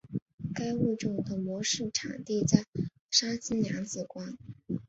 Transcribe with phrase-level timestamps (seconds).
[0.55, 2.65] 该物种的模式产地在
[3.11, 4.35] 山西娘子关。